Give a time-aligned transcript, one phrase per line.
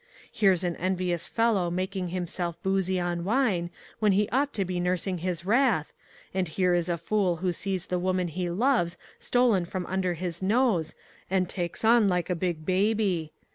[0.31, 3.69] Here's an envious fellow making himself boozy on wine
[3.99, 5.93] when he ought to be nursing his wrath,
[6.33, 10.41] and here is a fool who sees the woman he loves stolen from under his
[10.41, 10.95] nose
[11.29, 13.31] and takes on like a big baby.